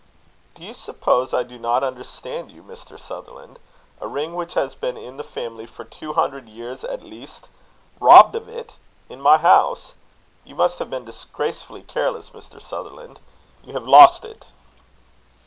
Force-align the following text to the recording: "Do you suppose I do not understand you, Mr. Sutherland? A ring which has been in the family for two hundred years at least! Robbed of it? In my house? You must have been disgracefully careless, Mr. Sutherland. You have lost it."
"Do 0.55 0.63
you 0.63 0.73
suppose 0.73 1.31
I 1.31 1.43
do 1.43 1.59
not 1.59 1.83
understand 1.83 2.51
you, 2.51 2.63
Mr. 2.63 2.99
Sutherland? 2.99 3.59
A 3.99 4.07
ring 4.07 4.33
which 4.33 4.55
has 4.55 4.73
been 4.73 4.97
in 4.97 5.17
the 5.17 5.23
family 5.23 5.67
for 5.67 5.83
two 5.83 6.13
hundred 6.13 6.49
years 6.49 6.83
at 6.83 7.03
least! 7.03 7.49
Robbed 7.99 8.33
of 8.33 8.49
it? 8.49 8.77
In 9.09 9.21
my 9.21 9.37
house? 9.37 9.93
You 10.43 10.55
must 10.55 10.79
have 10.79 10.89
been 10.89 11.05
disgracefully 11.05 11.83
careless, 11.83 12.31
Mr. 12.31 12.59
Sutherland. 12.59 13.19
You 13.63 13.73
have 13.73 13.87
lost 13.87 14.25
it." 14.25 14.47